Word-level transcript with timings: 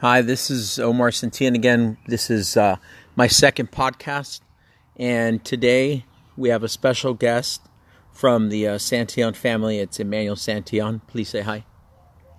Hi, 0.00 0.22
this 0.22 0.48
is 0.48 0.78
Omar 0.78 1.10
Santian 1.10 1.56
again. 1.56 1.96
This 2.06 2.30
is 2.30 2.56
uh, 2.56 2.76
my 3.16 3.26
second 3.26 3.72
podcast, 3.72 4.42
and 4.96 5.44
today 5.44 6.04
we 6.36 6.50
have 6.50 6.62
a 6.62 6.68
special 6.68 7.14
guest 7.14 7.62
from 8.12 8.48
the 8.48 8.68
uh, 8.68 8.74
Santion 8.76 9.34
family. 9.34 9.80
It's 9.80 9.98
Emmanuel 9.98 10.36
Santion. 10.36 11.00
Please 11.08 11.30
say 11.30 11.40
hi. 11.40 11.64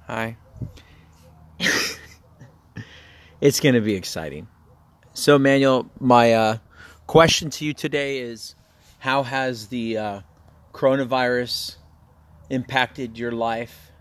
Hi. 0.07 0.37
It's 3.41 3.59
going 3.59 3.75
to 3.75 3.81
be 3.81 3.95
exciting. 3.95 4.47
So, 5.13 5.35
Emmanuel, 5.35 5.91
my 5.99 6.33
uh, 6.33 6.57
question 7.07 7.49
to 7.49 7.65
you 7.65 7.73
today 7.73 8.19
is 8.19 8.55
How 8.99 9.23
has 9.23 9.67
the 9.67 9.97
uh, 9.97 10.21
coronavirus 10.71 11.75
impacted 12.49 13.17
your 13.17 13.33
life 13.33 13.91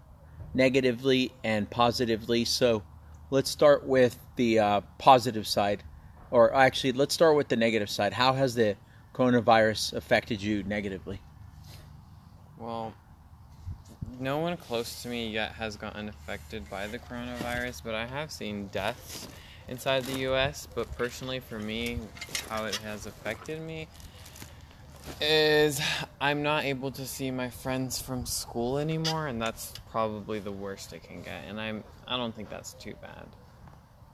negatively 0.54 1.32
and 1.42 1.68
positively? 1.68 2.44
So, 2.44 2.84
let's 3.30 3.50
start 3.50 3.86
with 3.86 4.18
the 4.36 4.58
uh, 4.58 4.80
positive 4.98 5.46
side, 5.46 5.82
or 6.30 6.54
actually, 6.54 6.92
let's 6.92 7.14
start 7.14 7.36
with 7.36 7.48
the 7.48 7.56
negative 7.56 7.90
side. 7.90 8.12
How 8.12 8.32
has 8.34 8.54
the 8.54 8.76
coronavirus 9.14 9.94
affected 9.94 10.42
you 10.42 10.62
negatively? 10.64 11.20
Well, 12.58 12.94
no 14.18 14.38
one 14.38 14.56
close 14.56 15.02
to 15.02 15.08
me 15.08 15.28
yet 15.28 15.52
has 15.52 15.76
gotten 15.76 16.08
affected 16.08 16.68
by 16.68 16.86
the 16.86 16.98
coronavirus, 16.98 17.82
but 17.84 17.94
I 17.94 18.06
have 18.06 18.32
seen 18.32 18.68
deaths 18.68 19.28
inside 19.68 20.04
the 20.04 20.20
US. 20.30 20.66
But 20.74 20.90
personally, 20.96 21.40
for 21.40 21.58
me, 21.58 21.98
how 22.48 22.64
it 22.64 22.76
has 22.76 23.06
affected 23.06 23.60
me 23.60 23.88
is 25.20 25.80
I'm 26.20 26.42
not 26.42 26.64
able 26.64 26.90
to 26.92 27.06
see 27.06 27.30
my 27.30 27.50
friends 27.50 28.00
from 28.00 28.26
school 28.26 28.78
anymore, 28.78 29.26
and 29.26 29.40
that's 29.40 29.72
probably 29.90 30.38
the 30.38 30.52
worst 30.52 30.92
it 30.92 31.02
can 31.02 31.22
get. 31.22 31.44
And 31.48 31.60
I'm 31.60 31.84
I 32.06 32.16
don't 32.16 32.34
think 32.34 32.50
that's 32.50 32.74
too 32.74 32.94
bad. 33.00 33.26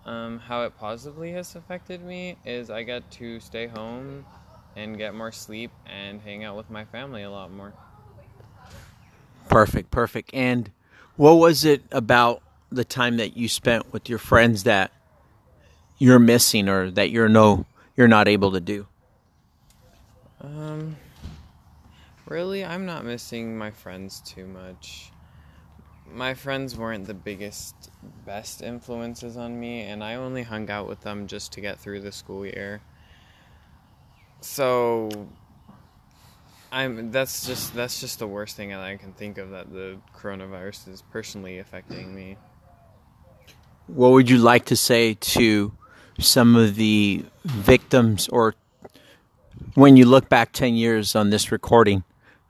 Um, 0.07 0.39
how 0.39 0.63
it 0.63 0.77
positively 0.77 1.33
has 1.33 1.55
affected 1.57 2.03
me 2.05 2.37
is 2.45 2.69
I 2.71 2.83
get 2.83 3.11
to 3.13 3.41
stay 3.41 3.67
home 3.67 4.27
and 4.77 4.99
get 4.99 5.15
more 5.15 5.33
sleep 5.33 5.71
and 5.87 6.21
hang 6.21 6.45
out 6.45 6.57
with 6.57 6.69
my 6.69 6.85
family 6.85 7.23
a 7.23 7.31
lot 7.31 7.51
more. 7.51 7.73
Perfect, 9.49 9.91
perfect. 9.91 10.31
And 10.35 10.71
what 11.17 11.35
was 11.35 11.65
it 11.65 11.83
about 11.93 12.43
the 12.71 12.85
time 12.85 13.17
that 13.19 13.37
you 13.37 13.49
spent 13.49 13.93
with 13.93 14.09
your 14.09 14.19
friends 14.19 14.65
that 14.65 14.91
you're 15.99 16.19
missing 16.19 16.69
or 16.69 16.91
that 16.91 17.11
you're 17.11 17.29
no 17.29 17.67
you're 17.97 18.09
not 18.09 18.29
able 18.29 18.53
to 18.53 18.61
do? 18.61 18.87
Um 20.45 20.97
really 22.27 22.65
I'm 22.65 22.87
not 22.87 23.05
missing 23.05 23.57
my 23.57 23.71
friends 23.71 24.21
too 24.21 24.47
much. 24.47 25.11
My 26.13 26.35
friends 26.35 26.77
weren't 26.77 27.07
the 27.07 27.15
biggest 27.15 27.91
best 28.27 28.63
influences 28.63 29.37
on 29.37 29.59
me 29.59 29.83
and 29.83 30.05
I 30.05 30.15
only 30.17 30.43
hung 30.43 30.71
out 30.71 30.87
with 30.87 31.01
them 31.01 31.27
just 31.27 31.53
to 31.53 31.61
get 31.61 31.79
through 31.79 32.01
the 32.03 32.13
school 32.13 32.45
year. 32.45 32.83
So 34.41 35.09
I'm 36.71 37.11
that's 37.11 37.47
just 37.47 37.75
that's 37.75 38.01
just 38.01 38.19
the 38.19 38.27
worst 38.27 38.57
thing 38.57 38.71
that 38.71 38.81
I 38.81 38.97
can 38.97 39.13
think 39.13 39.39
of 39.39 39.51
that 39.51 39.73
the 39.73 39.97
coronavirus 40.15 40.89
is 40.89 41.03
personally 41.03 41.59
affecting 41.59 42.15
me. 42.15 42.37
What 43.87 44.11
would 44.11 44.29
you 44.29 44.39
like 44.39 44.67
to 44.67 44.77
say 44.77 45.15
to 45.15 45.73
some 46.19 46.57
of 46.57 46.75
the 46.75 47.25
victims 47.45 48.29
or 48.29 48.55
when 49.75 49.97
you 49.97 50.07
look 50.07 50.29
back 50.29 50.53
10 50.53 50.75
years 50.75 51.15
on 51.17 51.31
this 51.31 51.51
recording 51.53 52.05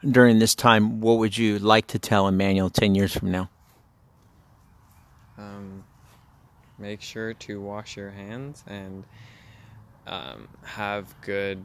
during 0.08 0.38
this 0.38 0.55
time 0.55 1.00
what 1.00 1.19
would 1.19 1.36
you 1.36 1.58
like 1.58 1.86
to 1.88 1.98
tell 1.98 2.28
Emmanuel 2.28 2.70
10 2.70 2.94
years 2.94 3.16
from 3.16 3.30
now? 3.30 3.48
Um, 5.38 5.84
make 6.78 7.00
sure 7.00 7.34
to 7.34 7.60
wash 7.60 7.97
your 7.97 8.10
hands 8.10 8.62
and 8.66 9.05
um, 10.06 10.48
have 10.62 11.14
good 11.22 11.60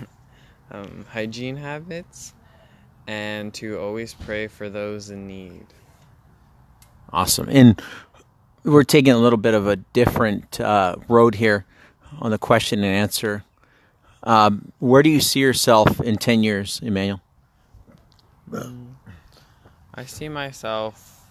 um, 0.70 1.04
hygiene 1.10 1.56
habits 1.56 2.34
and 3.06 3.52
to 3.54 3.78
always 3.78 4.14
pray 4.14 4.46
for 4.46 4.68
those 4.68 5.10
in 5.10 5.26
need. 5.26 5.66
Awesome. 7.12 7.48
And 7.48 7.80
we're 8.64 8.82
taking 8.82 9.12
a 9.12 9.18
little 9.18 9.36
bit 9.36 9.54
of 9.54 9.66
a 9.66 9.76
different 9.76 10.60
uh, 10.60 10.96
road 11.08 11.36
here 11.36 11.64
on 12.18 12.30
the 12.30 12.38
question 12.38 12.82
and 12.82 12.94
answer. 12.94 13.44
Um, 14.26 14.72
where 14.80 15.04
do 15.04 15.08
you 15.08 15.20
see 15.20 15.38
yourself 15.38 16.00
in 16.00 16.16
10 16.16 16.42
years, 16.42 16.80
Emmanuel? 16.82 17.20
I 19.94 20.04
see 20.04 20.28
myself 20.28 21.24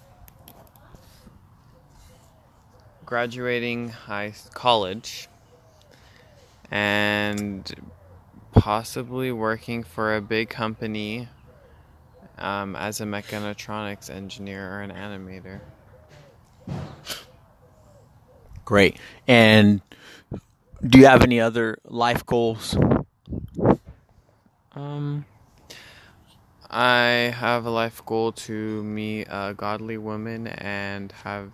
graduating 3.06 3.90
high 3.90 4.34
college 4.54 5.28
and 6.72 7.72
possibly 8.54 9.32
working 9.34 9.84
for 9.84 10.16
a 10.16 10.22
big 10.22 10.50
company 10.50 11.28
um, 12.38 12.78
as 12.78 13.02
a 13.02 13.04
mechatronics 13.06 14.10
engineer 14.10 14.72
or 14.72 14.82
an 14.82 14.92
animator. 14.92 15.60
Great. 18.64 18.98
And 19.28 19.82
do 20.84 21.00
you 21.00 21.06
have 21.06 21.24
any 21.24 21.40
other 21.40 21.78
life 21.86 22.26
goals? 22.26 22.78
Um, 24.74 25.26
I 26.70 27.34
have 27.38 27.66
a 27.66 27.70
life 27.70 28.06
goal 28.06 28.34
to 28.34 28.84
meet 28.84 29.28
a 29.30 29.54
godly 29.56 29.98
woman 29.98 30.48
and 30.48 31.12
have. 31.24 31.52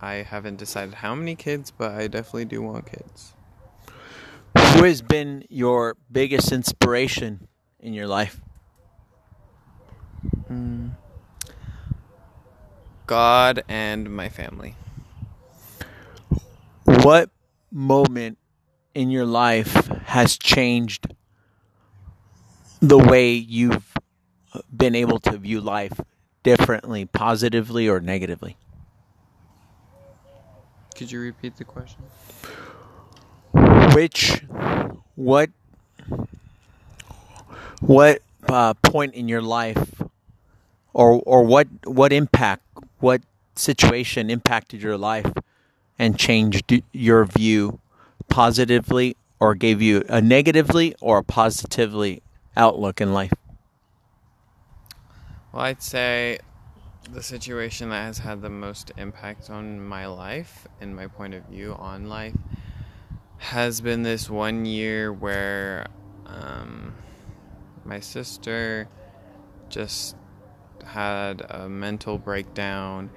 I 0.00 0.16
haven't 0.16 0.56
decided 0.56 0.94
how 0.94 1.14
many 1.14 1.34
kids, 1.34 1.70
but 1.70 1.92
I 1.92 2.06
definitely 2.06 2.44
do 2.44 2.60
want 2.62 2.86
kids. 2.86 3.32
Who 4.56 4.84
has 4.84 5.00
been 5.00 5.44
your 5.48 5.96
biggest 6.12 6.52
inspiration 6.52 7.48
in 7.80 7.94
your 7.94 8.06
life? 8.06 8.40
Mm. 10.50 10.92
God 13.06 13.64
and 13.68 14.10
my 14.10 14.28
family. 14.28 14.74
What 16.84 17.30
moment 17.70 18.38
in 18.96 19.10
your 19.10 19.26
life 19.26 19.88
has 20.06 20.38
changed 20.38 21.14
the 22.80 22.96
way 22.96 23.32
you've 23.32 23.92
been 24.74 24.94
able 24.94 25.20
to 25.20 25.36
view 25.36 25.60
life 25.60 26.00
differently, 26.42 27.04
positively 27.04 27.86
or 27.90 28.00
negatively? 28.00 28.56
Could 30.96 31.12
you 31.12 31.20
repeat 31.20 31.58
the 31.58 31.64
question? 31.64 32.04
Which, 33.92 34.42
what, 35.14 35.50
what 37.80 38.22
uh, 38.48 38.72
point 38.82 39.12
in 39.12 39.28
your 39.28 39.42
life, 39.42 40.00
or 40.94 41.20
or 41.26 41.44
what 41.44 41.68
what 41.84 42.14
impact, 42.14 42.62
what 43.00 43.20
situation 43.56 44.30
impacted 44.30 44.80
your 44.80 44.96
life 44.96 45.30
and 45.98 46.18
changed 46.18 46.82
your 46.92 47.26
view 47.26 47.78
positively, 48.36 49.16
or 49.40 49.54
gave 49.54 49.80
you 49.80 50.04
a 50.10 50.20
negatively 50.20 50.94
or 51.00 51.16
a 51.16 51.24
positively 51.24 52.22
outlook 52.54 53.00
in 53.00 53.14
life? 53.14 53.32
Well, 55.50 55.62
I'd 55.62 55.80
say 55.80 56.40
the 57.10 57.22
situation 57.22 57.88
that 57.88 58.02
has 58.02 58.18
had 58.18 58.42
the 58.42 58.50
most 58.50 58.92
impact 58.98 59.48
on 59.48 59.80
my 59.80 60.04
life 60.04 60.68
and 60.82 60.94
my 60.94 61.06
point 61.06 61.32
of 61.32 61.44
view 61.44 61.72
on 61.78 62.10
life 62.10 62.36
has 63.38 63.80
been 63.80 64.02
this 64.02 64.28
one 64.28 64.66
year 64.66 65.14
where 65.14 65.86
um, 66.26 66.94
my 67.86 68.00
sister 68.00 68.86
just 69.70 70.14
had 70.84 71.40
a 71.48 71.70
mental 71.70 72.18
breakdown 72.18 73.08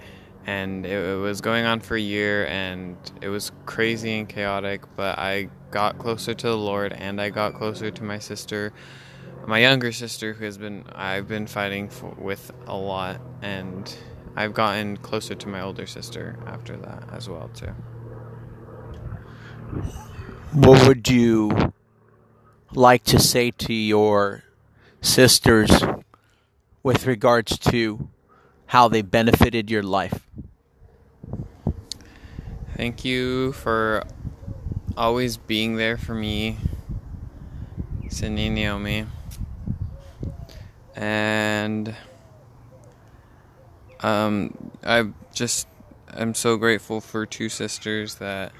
and 0.45 0.85
it, 0.85 0.91
it, 0.91 1.17
was 1.17 1.41
going 1.41 1.66
on 1.66 1.79
for 1.79 1.95
a 1.95 2.01
year 2.01 2.47
and 2.47 2.95
it 3.21 3.30
was 3.30 3.51
crazy 3.65 4.18
and 4.19 4.30
chaotic 4.30 4.81
but 4.95 5.18
i 5.19 5.50
got 5.71 5.97
closer 5.97 6.33
to 6.33 6.47
the 6.47 6.57
lord 6.57 6.94
and 6.94 7.21
i 7.21 7.30
got 7.30 7.53
closer 7.53 7.91
to 7.91 8.03
my 8.03 8.19
sister 8.19 8.74
my 9.45 9.59
younger 9.59 9.91
sister 9.91 10.33
who 10.33 10.45
has 10.45 10.57
been 10.57 10.83
i've 10.94 11.27
been 11.27 11.47
fighting 11.47 11.89
for, 11.89 12.09
with 12.18 12.51
a 12.68 12.75
lot 12.75 13.19
and 13.41 13.97
i've 14.36 14.53
gotten 14.53 14.97
closer 14.97 15.36
to 15.36 15.47
my 15.47 15.62
older 15.62 15.86
sister 15.86 16.38
after 16.47 16.75
that 16.77 17.03
as 17.12 17.30
well 17.30 17.50
too 17.50 17.74
what 20.51 20.88
would 20.88 21.07
you 21.07 21.74
like 22.74 23.03
to 23.03 23.19
say 23.19 23.51
to 23.51 23.74
your 23.74 24.44
sisters 25.01 25.71
with 26.83 27.06
regards 27.06 27.57
to 27.57 28.09
how 28.68 28.88
they 28.88 29.01
benefited 29.01 29.69
your 29.69 29.83
life? 29.83 30.28
Thank 32.79 33.03
you 33.03 33.51
for 33.51 34.05
always 34.95 35.35
being 35.35 35.75
there 35.75 35.97
for 35.97 36.15
me, 36.15 36.55
me, 38.79 39.05
And 40.95 41.93
um, 43.99 44.71
I 44.81 45.09
just 45.33 45.67
I'm 46.07 46.33
so 46.33 46.55
grateful 46.55 47.01
for 47.01 47.25
two 47.25 47.49
sisters 47.49 48.15
that 48.15 48.53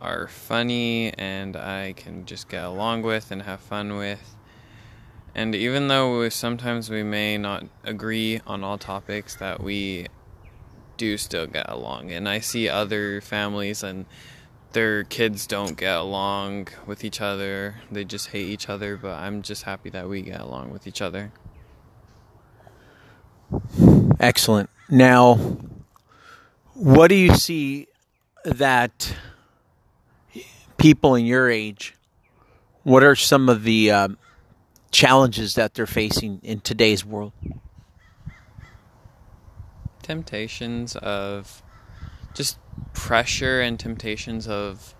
are 0.00 0.26
funny 0.26 1.12
and 1.16 1.54
I 1.54 1.92
can 1.92 2.26
just 2.26 2.48
get 2.48 2.64
along 2.64 3.02
with 3.02 3.30
and 3.30 3.42
have 3.42 3.60
fun 3.60 3.96
with. 3.96 4.34
And 5.36 5.54
even 5.54 5.86
though 5.86 6.28
sometimes 6.30 6.90
we 6.90 7.04
may 7.04 7.38
not 7.38 7.64
agree 7.84 8.40
on 8.44 8.64
all 8.64 8.76
topics, 8.76 9.36
that 9.36 9.62
we 9.62 10.08
do 10.96 11.16
still 11.16 11.46
get 11.46 11.68
along. 11.68 12.10
And 12.10 12.28
I 12.28 12.40
see 12.40 12.68
other 12.68 13.20
families 13.20 13.82
and 13.82 14.06
their 14.72 15.04
kids 15.04 15.46
don't 15.46 15.76
get 15.76 15.96
along 15.96 16.68
with 16.86 17.04
each 17.04 17.20
other. 17.20 17.76
They 17.90 18.04
just 18.04 18.28
hate 18.28 18.48
each 18.48 18.68
other, 18.68 18.96
but 18.96 19.18
I'm 19.18 19.42
just 19.42 19.62
happy 19.62 19.90
that 19.90 20.08
we 20.08 20.22
get 20.22 20.40
along 20.40 20.72
with 20.72 20.86
each 20.86 21.00
other. 21.00 21.32
Excellent. 24.20 24.68
Now, 24.88 25.36
what 26.74 27.08
do 27.08 27.14
you 27.14 27.34
see 27.34 27.86
that 28.44 29.14
people 30.76 31.14
in 31.14 31.24
your 31.24 31.48
age, 31.48 31.94
what 32.82 33.02
are 33.02 33.14
some 33.14 33.48
of 33.48 33.62
the 33.62 33.90
um, 33.90 34.18
challenges 34.90 35.54
that 35.54 35.74
they're 35.74 35.86
facing 35.86 36.40
in 36.42 36.60
today's 36.60 37.04
world? 37.04 37.32
Temptations 40.04 40.96
of 40.96 41.62
just 42.34 42.58
pressure 42.92 43.60
and 43.60 43.80
temptations 43.80 44.46
of 44.46 44.94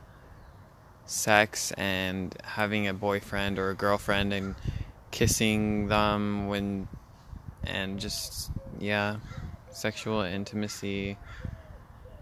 sex 1.04 1.72
and 1.72 2.34
having 2.42 2.88
a 2.88 2.94
boyfriend 2.94 3.58
or 3.58 3.70
a 3.70 3.74
girlfriend 3.74 4.32
and 4.32 4.54
kissing 5.10 5.88
them 5.88 6.48
when 6.48 6.88
and 7.64 8.00
just 8.00 8.50
yeah 8.80 9.16
sexual 9.70 10.22
intimacy 10.22 11.18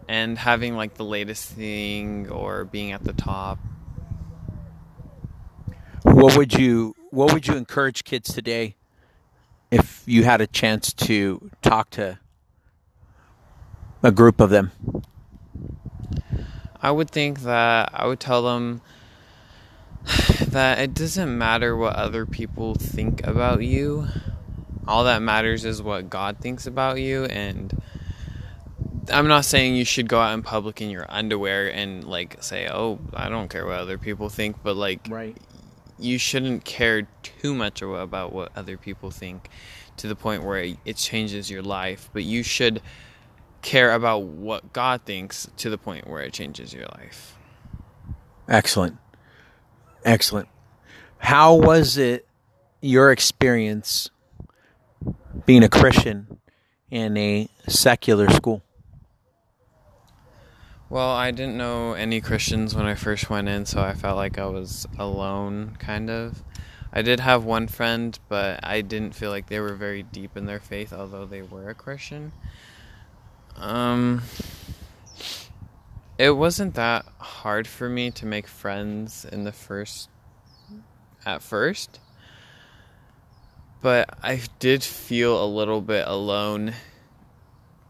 and 0.08 0.36
having 0.36 0.76
like 0.76 0.94
the 0.94 1.04
latest 1.04 1.50
thing 1.50 2.28
or 2.28 2.64
being 2.64 2.92
at 2.92 3.04
the 3.04 3.12
top. 3.12 3.58
What 6.02 6.36
would 6.36 6.54
you 6.54 6.94
what 7.10 7.32
would 7.32 7.46
you 7.46 7.54
encourage 7.54 8.04
kids 8.04 8.34
today 8.34 8.74
if 9.70 10.02
you 10.06 10.24
had 10.24 10.40
a 10.40 10.46
chance 10.46 10.92
to 10.92 11.50
talk 11.62 11.90
to 11.90 12.18
a 14.02 14.10
group 14.10 14.40
of 14.40 14.50
them 14.50 14.72
i 16.80 16.90
would 16.90 17.10
think 17.10 17.40
that 17.40 17.90
i 17.92 18.06
would 18.06 18.20
tell 18.20 18.42
them 18.42 18.80
that 20.46 20.78
it 20.78 20.94
doesn't 20.94 21.36
matter 21.36 21.76
what 21.76 21.94
other 21.96 22.26
people 22.26 22.74
think 22.74 23.26
about 23.26 23.62
you 23.62 24.06
all 24.86 25.04
that 25.04 25.22
matters 25.22 25.64
is 25.64 25.80
what 25.80 26.10
god 26.10 26.38
thinks 26.38 26.66
about 26.66 27.00
you 27.00 27.24
and 27.26 27.80
I'm 29.10 29.26
not 29.26 29.44
saying 29.44 29.74
you 29.74 29.84
should 29.84 30.08
go 30.08 30.20
out 30.20 30.32
in 30.34 30.42
public 30.42 30.80
in 30.80 30.90
your 30.90 31.06
underwear 31.08 31.72
and 31.72 32.04
like 32.04 32.42
say, 32.42 32.68
"Oh, 32.68 33.00
I 33.12 33.28
don't 33.28 33.48
care 33.48 33.66
what 33.66 33.80
other 33.80 33.98
people 33.98 34.28
think," 34.28 34.56
but 34.62 34.76
like 34.76 35.08
right. 35.10 35.36
you 35.98 36.18
shouldn't 36.18 36.64
care 36.64 37.08
too 37.22 37.54
much 37.54 37.82
about 37.82 38.32
what 38.32 38.52
other 38.54 38.76
people 38.76 39.10
think 39.10 39.48
to 39.96 40.06
the 40.06 40.14
point 40.14 40.44
where 40.44 40.74
it 40.84 40.96
changes 40.96 41.50
your 41.50 41.62
life, 41.62 42.10
but 42.12 42.22
you 42.22 42.42
should 42.42 42.80
care 43.62 43.92
about 43.92 44.24
what 44.24 44.72
God 44.72 45.02
thinks 45.04 45.48
to 45.58 45.70
the 45.70 45.78
point 45.78 46.06
where 46.06 46.20
it 46.20 46.32
changes 46.32 46.74
your 46.74 46.86
life. 46.98 47.36
Excellent. 48.48 48.98
Excellent. 50.04 50.48
How 51.18 51.54
was 51.54 51.96
it 51.96 52.26
your 52.80 53.12
experience 53.12 54.10
being 55.46 55.62
a 55.62 55.68
Christian 55.68 56.38
in 56.90 57.16
a 57.16 57.48
secular 57.68 58.28
school? 58.30 58.62
Well, 60.90 61.10
I 61.10 61.30
didn't 61.30 61.56
know 61.56 61.94
any 61.94 62.20
Christians 62.20 62.74
when 62.74 62.84
I 62.84 62.94
first 62.94 63.30
went 63.30 63.48
in, 63.48 63.64
so 63.64 63.80
I 63.80 63.94
felt 63.94 64.16
like 64.16 64.38
I 64.38 64.44
was 64.44 64.86
alone, 64.98 65.76
kind 65.78 66.10
of. 66.10 66.42
I 66.92 67.00
did 67.00 67.20
have 67.20 67.44
one 67.44 67.66
friend, 67.66 68.18
but 68.28 68.60
I 68.62 68.82
didn't 68.82 69.14
feel 69.14 69.30
like 69.30 69.48
they 69.48 69.60
were 69.60 69.72
very 69.72 70.02
deep 70.02 70.36
in 70.36 70.44
their 70.44 70.60
faith, 70.60 70.92
although 70.92 71.24
they 71.24 71.40
were 71.40 71.70
a 71.70 71.74
Christian. 71.74 72.32
Um, 73.56 74.22
it 76.18 76.30
wasn't 76.30 76.74
that 76.74 77.04
hard 77.18 77.66
for 77.66 77.88
me 77.88 78.10
to 78.12 78.26
make 78.26 78.46
friends 78.46 79.24
in 79.24 79.44
the 79.44 79.52
first, 79.52 80.08
at 81.24 81.42
first, 81.42 82.00
but 83.80 84.16
I 84.22 84.40
did 84.58 84.82
feel 84.82 85.42
a 85.42 85.46
little 85.46 85.80
bit 85.80 86.06
alone. 86.06 86.74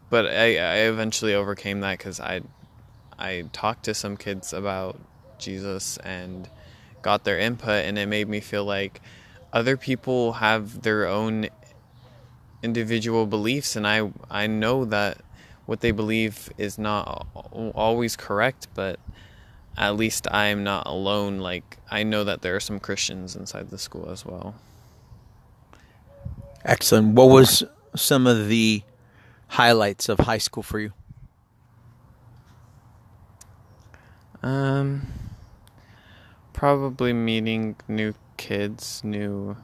But 0.08 0.26
I, 0.26 0.58
I 0.58 0.76
eventually 0.88 1.34
overcame 1.34 1.80
that 1.80 1.98
because 1.98 2.20
I 2.20 2.42
I 3.18 3.44
talked 3.52 3.84
to 3.84 3.94
some 3.94 4.16
kids 4.16 4.52
about 4.52 5.00
Jesus 5.38 5.96
and 5.98 6.48
got 7.02 7.24
their 7.24 7.38
input, 7.38 7.84
and 7.84 7.98
it 7.98 8.06
made 8.06 8.28
me 8.28 8.40
feel 8.40 8.64
like 8.64 9.00
other 9.52 9.76
people 9.76 10.34
have 10.34 10.82
their 10.82 11.06
own 11.06 11.48
individual 12.62 13.26
beliefs, 13.26 13.76
and 13.76 13.86
I 13.86 14.10
I 14.30 14.46
know 14.46 14.84
that 14.86 15.18
what 15.72 15.80
they 15.80 15.90
believe 15.90 16.52
is 16.58 16.76
not 16.76 17.26
always 17.34 18.14
correct, 18.14 18.68
but 18.74 19.00
at 19.74 19.96
least 19.96 20.28
I'm 20.30 20.62
not 20.62 20.86
alone. 20.86 21.38
Like 21.38 21.78
I 21.90 22.02
know 22.02 22.24
that 22.24 22.42
there 22.42 22.54
are 22.54 22.60
some 22.60 22.78
Christians 22.78 23.34
inside 23.34 23.70
the 23.70 23.78
school 23.78 24.10
as 24.10 24.26
well. 24.26 24.54
Excellent. 26.62 27.14
What 27.14 27.30
was 27.30 27.64
some 27.96 28.26
of 28.26 28.48
the 28.48 28.82
highlights 29.48 30.10
of 30.10 30.18
high 30.18 30.36
school 30.36 30.62
for 30.62 30.78
you? 30.78 30.92
Um, 34.42 35.06
probably 36.52 37.14
meeting 37.14 37.76
new 37.88 38.12
kids, 38.36 39.00
new 39.02 39.56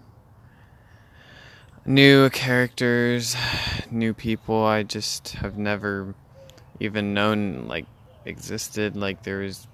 new 1.89 2.29
characters, 2.29 3.35
new 3.91 4.13
people 4.13 4.63
I 4.63 4.83
just 4.83 5.31
have 5.35 5.57
never 5.57 6.15
even 6.79 7.15
known 7.15 7.67
like 7.67 7.87
existed. 8.25 8.95
Like 8.95 9.23
there 9.23 9.39
was 9.39 9.67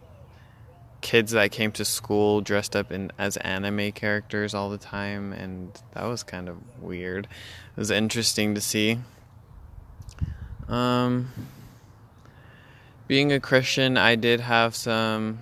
kids 1.01 1.33
that 1.33 1.51
came 1.51 1.71
to 1.73 1.85
school 1.85 2.41
dressed 2.41 2.75
up 2.75 2.91
in 2.91 3.13
as 3.19 3.37
anime 3.39 3.93
characters 3.93 4.55
all 4.55 4.71
the 4.71 4.79
time 4.79 5.35
and 5.35 5.71
that 5.93 6.05
was 6.05 6.23
kind 6.23 6.49
of 6.49 6.57
weird. 6.81 7.27
It 7.27 7.81
was 7.81 7.91
interesting 7.91 8.55
to 8.55 8.61
see. 8.61 9.01
Um 10.69 11.31
being 13.07 13.33
a 13.33 13.41
Christian, 13.41 13.99
I 13.99 14.15
did 14.15 14.41
have 14.41 14.75
some 14.75 15.41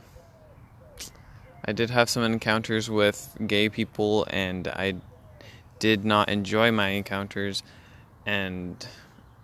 I 1.65 1.71
did 1.71 1.91
have 1.91 2.11
some 2.11 2.25
encounters 2.25 2.91
with 2.91 3.37
gay 3.47 3.69
people 3.69 4.27
and 4.31 4.67
I 4.67 4.97
did 5.83 6.05
not 6.05 6.29
enjoy 6.29 6.71
my 6.71 6.91
encounters 6.91 7.65
and 8.25 8.87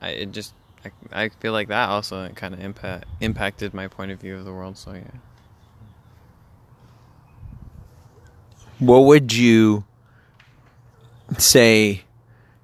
I 0.00 0.10
it 0.10 0.30
just 0.30 0.54
I, 0.84 1.24
I 1.24 1.28
feel 1.30 1.50
like 1.50 1.66
that 1.66 1.88
also 1.88 2.28
kind 2.28 2.54
of 2.54 2.60
impact 2.60 3.06
impacted 3.20 3.74
my 3.74 3.88
point 3.88 4.12
of 4.12 4.20
view 4.20 4.36
of 4.36 4.44
the 4.44 4.52
world 4.52 4.78
so 4.78 4.92
yeah. 4.92 5.18
What 8.78 9.00
would 9.00 9.32
you 9.32 9.84
say 11.38 12.04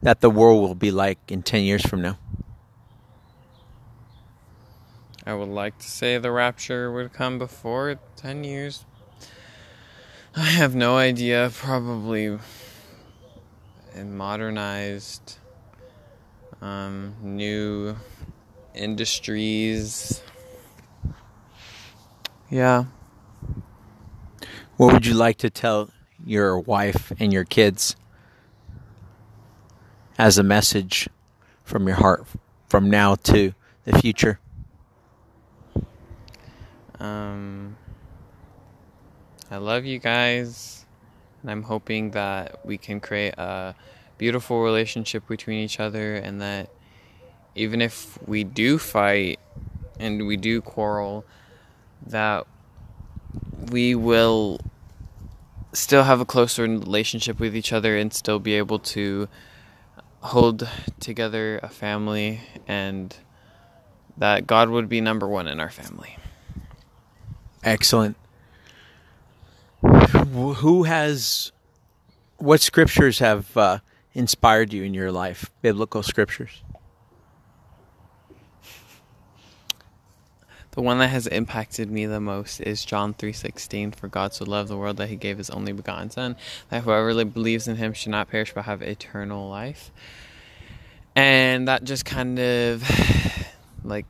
that 0.03 0.21
the 0.21 0.31
world 0.31 0.63
will 0.63 0.77
be 0.77 0.93
like 0.93 1.19
in 1.27 1.43
10 1.43 1.63
years 1.65 1.83
from 1.83 2.01
now? 2.01 2.17
I 5.27 5.35
would 5.35 5.49
like 5.49 5.79
to 5.79 5.91
say 5.91 6.17
the 6.19 6.31
rapture 6.31 6.93
would 6.93 7.13
come 7.13 7.41
before 7.41 7.99
10 8.15 8.45
years. 8.45 8.85
I 10.37 10.51
have 10.51 10.77
no 10.77 10.97
idea. 10.97 11.51
Probably 11.53 12.39
modernized, 14.03 15.39
um, 16.61 17.15
new 17.23 17.97
industries. 18.75 20.23
Yeah. 22.51 22.85
What 24.77 24.93
would 24.93 25.07
you 25.07 25.15
like 25.15 25.39
to 25.39 25.51
tell 25.51 25.91
your 26.25 26.59
wife 26.59 27.13
and 27.19 27.33
your 27.33 27.45
kids 27.45 27.97
as 30.19 30.39
a 30.39 30.43
message 30.43 31.09
from 31.63 31.87
your 31.87 31.97
heart 31.97 32.27
from 32.69 32.91
now 32.91 33.15
to 33.15 33.55
the 33.85 33.99
future? 33.99 34.41
Um, 36.99 37.77
I 39.51 39.59
love 39.59 39.85
you 39.85 39.99
guys, 39.99 40.84
and 41.45 41.51
I'm 41.51 41.65
hoping 41.65 42.13
that 42.13 42.65
we 42.65 42.79
can 42.79 43.01
create 43.01 43.35
a 43.37 43.75
beautiful 44.17 44.63
relationship 44.63 45.29
between 45.29 45.59
each 45.59 45.79
other, 45.79 46.17
and 46.17 46.41
that 46.41 46.71
even 47.55 47.83
if 47.83 48.19
we 48.27 48.45
do 48.45 48.79
fight 48.79 49.39
and 50.01 50.27
we 50.27 50.39
do 50.39 50.63
quarrel, 50.63 51.27
that 52.07 52.47
we 53.71 53.95
will 53.95 54.59
still 55.75 56.05
have 56.05 56.19
a 56.19 56.25
closer 56.25 56.63
relationship 56.63 57.39
with 57.39 57.55
each 57.55 57.75
other 57.75 57.95
and 57.95 58.15
still 58.15 58.39
be 58.39 58.55
able 58.55 58.79
to 58.79 59.29
hold 60.21 60.67
together 60.99 61.61
a 61.63 61.69
family 61.69 62.41
and 62.67 63.19
that 64.17 64.47
God 64.47 64.71
would 64.71 64.89
be 64.89 65.03
number 65.03 65.29
one 65.29 65.47
in 65.47 65.61
our 65.61 65.69
family. 65.71 66.17
Excellent. 67.63 68.17
Wh- 70.09 70.57
Who 70.59 70.85
has, 70.85 71.53
what 72.39 72.61
scriptures 72.61 73.19
have 73.19 73.57
uh, 73.57 73.79
inspired 74.13 74.73
you 74.73 74.83
in 74.83 74.95
your 74.95 75.13
life? 75.13 75.51
Biblical 75.63 76.03
scriptures. 76.03 76.63
The 80.73 80.83
one 80.83 80.99
that 80.99 81.09
has 81.09 81.29
impacted 81.29 81.89
me 81.89 82.05
the 82.07 82.21
most 82.21 82.61
is 82.61 82.85
John 82.85 83.15
3:16 83.15 83.95
for 83.95 84.09
God 84.09 84.35
so 84.35 84.45
loved 84.45 84.69
the 84.69 84.77
world 84.77 84.97
that 84.97 85.09
he 85.09 85.15
gave 85.15 85.39
his 85.39 85.49
only 85.51 85.73
begotten 85.73 86.11
son 86.11 86.35
that 86.69 86.83
whoever 86.83 87.15
li- 87.15 87.23
believes 87.23 87.69
in 87.69 87.77
him 87.77 87.93
should 87.93 88.11
not 88.11 88.29
perish 88.29 88.53
but 88.53 88.65
have 88.65 88.83
eternal 88.83 89.49
life. 89.49 89.93
And 91.15 91.69
that 91.69 91.85
just 91.85 92.05
kind 92.05 92.41
of 92.41 92.83
like 93.85 94.07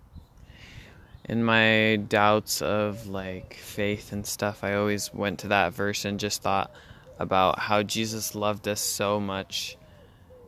in 1.27 1.43
my 1.43 1.97
doubts 2.09 2.61
of 2.61 3.07
like 3.07 3.55
faith 3.55 4.13
and 4.13 4.27
stuff, 4.27 4.63
I 4.63 4.75
always 4.75 5.13
went 5.13 5.39
to 5.41 5.49
that 5.49 5.73
verse 5.73 6.05
and 6.05 6.21
just 6.21 6.43
thought 6.43 6.71
about 7.19 7.59
how 7.59 7.83
Jesus 7.83 8.35
loved 8.35 8.69
us 8.69 8.81
so 8.81 9.21
much. 9.21 9.77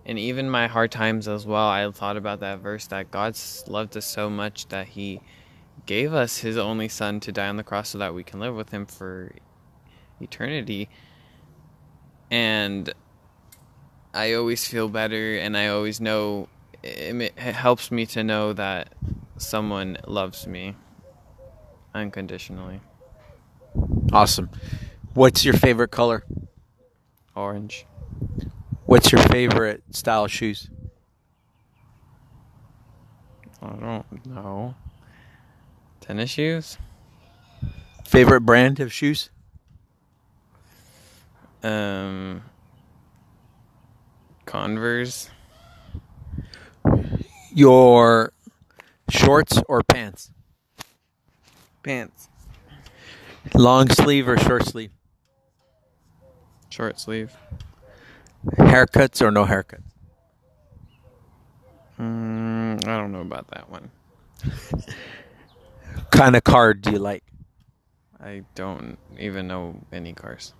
And 0.04 0.18
even 0.18 0.50
my 0.50 0.66
hard 0.66 0.92
times 0.92 1.26
as 1.28 1.46
well, 1.46 1.66
I 1.66 1.90
thought 1.90 2.16
about 2.16 2.40
that 2.40 2.60
verse 2.60 2.86
that 2.88 3.10
God 3.10 3.36
loved 3.66 3.96
us 3.96 4.06
so 4.06 4.28
much 4.28 4.68
that 4.68 4.88
he 4.88 5.20
gave 5.86 6.12
us 6.12 6.38
his 6.38 6.56
only 6.56 6.88
son 6.88 7.20
to 7.20 7.32
die 7.32 7.48
on 7.48 7.56
the 7.56 7.64
cross 7.64 7.90
so 7.90 7.98
that 7.98 8.14
we 8.14 8.22
can 8.22 8.38
live 8.38 8.54
with 8.54 8.70
him 8.70 8.86
for 8.86 9.32
eternity. 10.20 10.88
And 12.30 12.92
I 14.12 14.34
always 14.34 14.66
feel 14.66 14.88
better 14.88 15.38
and 15.38 15.56
I 15.56 15.68
always 15.68 16.00
know 16.00 16.48
it, 16.82 17.14
it 17.14 17.36
helps 17.36 17.90
me 17.90 18.06
to 18.06 18.22
know 18.22 18.52
that 18.52 18.92
someone 19.38 19.98
loves 20.06 20.46
me 20.46 20.74
unconditionally. 21.94 22.80
Awesome. 24.12 24.50
What's 25.14 25.44
your 25.44 25.54
favorite 25.54 25.90
color? 25.90 26.24
Orange. 27.34 27.86
What's 28.84 29.12
your 29.12 29.22
favorite 29.22 29.82
style 29.90 30.24
of 30.24 30.32
shoes? 30.32 30.70
I 33.62 33.68
don't 33.68 34.26
know. 34.26 34.74
Tennis 36.00 36.30
shoes? 36.30 36.78
Favorite 38.06 38.42
brand 38.42 38.78
of 38.80 38.92
shoes? 38.92 39.30
Um 41.62 42.42
Converse. 44.44 45.30
Your 47.52 48.32
shorts 49.10 49.60
or 49.68 49.82
pants? 49.82 50.32
Pants. 51.82 52.28
Long 53.54 53.88
sleeve 53.88 54.28
or 54.28 54.36
short 54.38 54.66
sleeve? 54.66 54.90
Short 56.68 56.98
sleeve. 56.98 57.32
Haircuts 58.56 59.22
or 59.22 59.30
no 59.30 59.44
haircuts? 59.44 59.82
Mm, 61.98 62.86
I 62.86 62.96
don't 62.96 63.12
know 63.12 63.22
about 63.22 63.48
that 63.48 63.70
one. 63.70 63.90
kind 66.10 66.36
of 66.36 66.44
car 66.44 66.74
do 66.74 66.90
you 66.90 66.98
like? 66.98 67.24
I 68.20 68.44
don't 68.54 68.98
even 69.18 69.46
know 69.46 69.82
any 69.92 70.12
cars. 70.12 70.52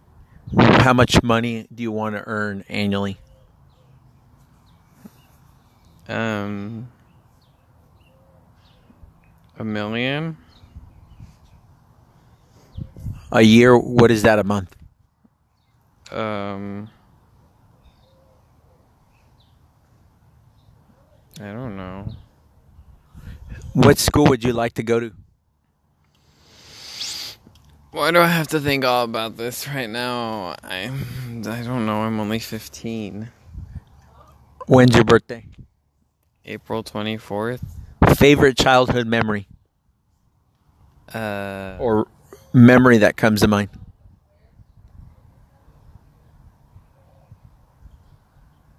How 0.58 0.92
much 0.92 1.22
money 1.22 1.66
do 1.74 1.82
you 1.82 1.90
want 1.90 2.14
to 2.16 2.22
earn 2.26 2.64
annually? 2.68 3.18
Um, 6.08 6.88
a 9.58 9.64
million. 9.64 10.36
A 13.32 13.42
year, 13.42 13.76
what 13.76 14.10
is 14.10 14.22
that 14.22 14.38
a 14.38 14.44
month? 14.44 14.74
Um, 16.12 16.88
I 21.40 21.52
don't 21.52 21.76
know. 21.76 22.14
What 23.72 23.98
school 23.98 24.26
would 24.26 24.44
you 24.44 24.52
like 24.52 24.74
to 24.74 24.82
go 24.82 25.00
to? 25.00 25.12
Why 27.90 28.10
do 28.10 28.20
I 28.20 28.26
have 28.26 28.48
to 28.48 28.60
think 28.60 28.84
all 28.84 29.04
about 29.04 29.36
this 29.36 29.66
right 29.68 29.88
now? 29.88 30.54
I 30.62 30.90
I 31.46 31.62
don't 31.62 31.86
know. 31.86 32.02
I'm 32.02 32.20
only 32.20 32.38
15. 32.38 33.28
When's 34.66 34.94
your 34.94 35.04
birthday? 35.04 35.46
April 36.44 36.84
24th. 36.84 37.75
Favorite 38.16 38.56
childhood 38.56 39.06
memory 39.06 39.46
Uh, 41.14 41.76
or 41.78 42.08
memory 42.52 42.98
that 42.98 43.16
comes 43.16 43.40
to 43.42 43.48
mind? 43.48 43.68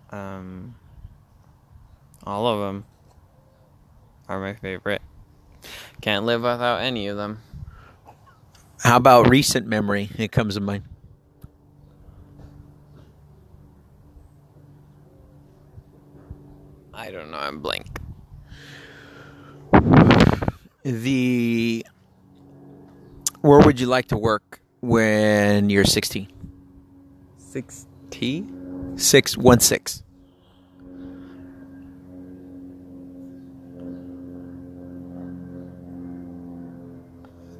um, 0.09 0.75
all 2.23 2.47
of 2.47 2.59
them 2.59 2.85
are 4.27 4.39
my 4.39 4.53
favorite. 4.53 5.01
Can't 6.01 6.25
live 6.25 6.41
without 6.41 6.81
any 6.81 7.07
of 7.07 7.17
them. 7.17 7.39
How 8.83 8.97
about 8.97 9.29
recent 9.29 9.67
memory? 9.67 10.09
It 10.17 10.31
comes 10.31 10.55
to 10.55 10.61
mind. 10.61 10.83
I 16.93 17.11
don't 17.11 17.31
know. 17.31 17.37
I'm 17.37 17.59
blank. 17.59 17.96
The 20.87 21.85
where 23.41 23.59
would 23.59 23.77
you 23.77 23.87
like 23.87 24.07
to 24.07 24.17
work 24.17 24.61
when 24.79 25.69
you're 25.69 25.83
16? 25.83 26.31
Six 27.37 27.87
T. 28.09 28.47
Six 28.95 29.35
one 29.35 29.59
six. 29.59 30.01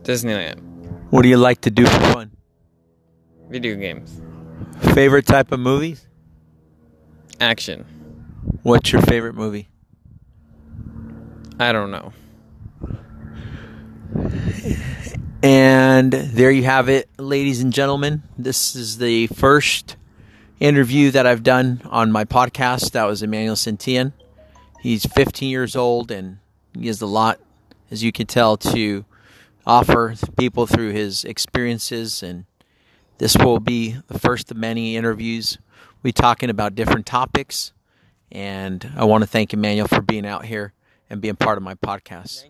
Disneyland. 0.03 0.62
What 1.10 1.24
do 1.24 1.27
you 1.27 1.36
like 1.36 1.60
to 1.62 1.69
do 1.69 1.86
for 1.86 2.00
fun? 2.13 2.31
Video 3.50 3.75
games. 3.75 4.22
Favorite 4.93 5.25
type 5.25 5.51
of 5.51 5.60
movies? 5.60 6.07
Action. 7.41 7.86
What's 8.63 8.93
your 8.93 9.01
favorite 9.01 9.36
movie? 9.36 9.67
I 11.60 11.74
don't 11.74 11.91
know. 11.91 12.13
And 15.44 16.12
there 16.12 16.50
you 16.50 16.63
have 16.63 16.89
it, 16.89 17.10
ladies 17.20 17.62
and 17.62 17.72
gentlemen. 17.72 18.24
This 18.39 18.75
is 18.75 18.98
the 18.98 19.27
first 19.27 19.96
interview 20.60 21.12
that 21.12 21.27
I've 21.27 21.44
done 21.44 21.82
on 21.86 22.12
my 22.12 22.25
podcast. 22.25 22.91
That 22.94 23.03
was 23.06 23.22
Emmanuel 23.22 23.56
Centillan. 23.56 24.13
He's 24.82 25.06
15 25.06 25.50
years 25.50 25.75
old 25.75 26.10
and 26.10 26.39
he 26.74 26.88
has 26.88 27.01
a 27.01 27.06
lot, 27.06 27.39
as 27.91 28.03
you 28.03 28.12
can 28.12 28.25
tell, 28.25 28.58
to 28.58 29.06
offer 29.65 30.15
people 30.38 30.65
through 30.65 30.94
his 30.94 31.24
experiences. 31.24 32.24
And 32.24 32.46
this 33.20 33.38
will 33.38 33.60
be 33.60 33.98
the 34.08 34.17
first 34.17 34.50
of 34.50 34.58
many 34.58 34.96
interviews. 34.96 35.60
We 36.01 36.12
talking 36.12 36.50
about 36.50 36.74
different 36.74 37.06
topics. 37.06 37.74
And 38.32 38.91
I 38.96 39.06
want 39.06 39.22
to 39.22 39.27
thank 39.27 39.53
Emmanuel 39.53 39.88
for 39.88 40.01
being 40.01 40.25
out 40.25 40.46
here 40.46 40.74
and 41.12 41.22
being 41.22 41.36
part 41.36 41.58
of 41.58 41.63
my 41.63 41.75
podcast. 41.75 42.46